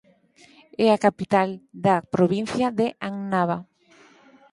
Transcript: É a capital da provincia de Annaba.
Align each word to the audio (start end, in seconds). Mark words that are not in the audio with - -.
É 0.85 0.87
a 0.91 1.01
capital 1.05 1.49
da 1.85 1.95
provincia 2.13 2.67
de 2.79 2.87
Annaba. 3.07 3.57